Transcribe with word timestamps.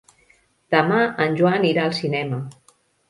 Demà 0.75 1.01
en 1.25 1.37
Joan 1.41 1.67
irà 1.73 1.85
al 1.91 1.95
cinema. 1.99 2.41